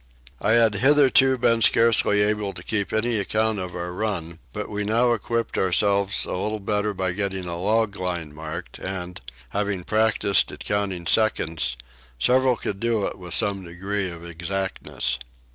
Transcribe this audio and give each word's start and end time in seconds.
I 0.39 0.53
had 0.53 0.73
hitherto 0.73 1.37
been 1.37 1.61
scarcely 1.61 2.21
able 2.23 2.53
to 2.53 2.63
keep 2.63 2.91
any 2.91 3.19
account 3.19 3.59
of 3.59 3.75
our 3.75 3.93
run, 3.93 4.39
but 4.51 4.67
we 4.67 4.83
now 4.83 5.13
equipped 5.13 5.59
ourselves 5.59 6.25
a 6.25 6.31
little 6.33 6.59
better 6.59 6.91
by 6.95 7.11
getting 7.11 7.45
a 7.45 7.61
log 7.61 7.95
line 7.97 8.33
marked 8.33 8.79
and, 8.79 9.21
having 9.49 9.83
practised 9.83 10.51
at 10.51 10.65
counting 10.65 11.05
seconds, 11.05 11.77
several 12.17 12.55
could 12.55 12.79
do 12.79 13.05
it 13.05 13.19
with 13.19 13.35
some 13.35 13.63
degree 13.63 14.09
of 14.09 14.25
exactness. 14.25 15.19